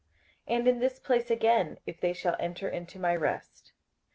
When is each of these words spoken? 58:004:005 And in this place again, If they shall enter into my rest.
58:004:005 0.49 0.57
And 0.57 0.67
in 0.67 0.79
this 0.79 0.97
place 0.99 1.29
again, 1.29 1.77
If 1.85 2.01
they 2.01 2.11
shall 2.11 2.35
enter 2.39 2.67
into 2.67 2.97
my 2.97 3.15
rest. 3.15 3.71